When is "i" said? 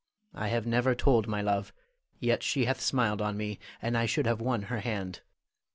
0.33-0.47, 3.95-4.07